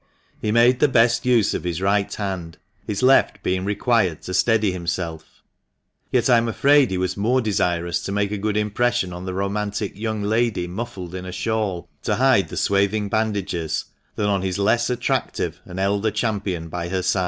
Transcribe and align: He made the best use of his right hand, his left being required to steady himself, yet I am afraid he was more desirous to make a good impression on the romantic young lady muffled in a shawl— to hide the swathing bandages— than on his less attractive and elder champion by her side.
He 0.41 0.51
made 0.51 0.79
the 0.79 0.87
best 0.87 1.27
use 1.27 1.53
of 1.53 1.63
his 1.63 1.79
right 1.79 2.11
hand, 2.11 2.57
his 2.87 3.03
left 3.03 3.43
being 3.43 3.63
required 3.63 4.23
to 4.23 4.33
steady 4.33 4.71
himself, 4.71 5.43
yet 6.11 6.27
I 6.27 6.37
am 6.39 6.47
afraid 6.47 6.89
he 6.89 6.97
was 6.97 7.15
more 7.15 7.39
desirous 7.39 8.01
to 8.05 8.11
make 8.11 8.31
a 8.31 8.37
good 8.39 8.57
impression 8.57 9.13
on 9.13 9.25
the 9.25 9.33
romantic 9.35 9.95
young 9.95 10.23
lady 10.23 10.65
muffled 10.65 11.13
in 11.13 11.27
a 11.27 11.31
shawl— 11.31 11.87
to 12.01 12.15
hide 12.15 12.49
the 12.49 12.57
swathing 12.57 13.09
bandages— 13.09 13.85
than 14.15 14.25
on 14.27 14.41
his 14.41 14.57
less 14.57 14.89
attractive 14.89 15.61
and 15.65 15.79
elder 15.79 16.09
champion 16.09 16.67
by 16.67 16.89
her 16.89 17.03
side. 17.03 17.19